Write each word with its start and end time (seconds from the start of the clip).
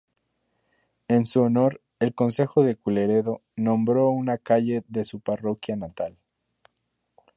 En 1.07 1.27
su 1.27 1.41
honor, 1.41 1.79
el 1.99 2.15
Consejo 2.15 2.63
de 2.63 2.75
Culleredo 2.75 3.43
nombró 3.55 4.09
una 4.09 4.39
calle 4.39 4.83
de 4.87 5.05
su 5.05 5.19
parroquia 5.19 5.75
natal. 5.75 6.17